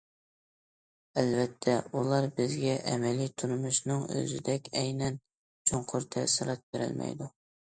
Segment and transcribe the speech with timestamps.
[1.21, 5.21] ئەلۋەتتە ئۇلار بىزگە ئەمەلىي تۇرمۇشنىڭ ئۆزىدەك ئەينەن،
[5.73, 7.31] چوڭقۇر تەسىرات بېرەلمەيدۇ.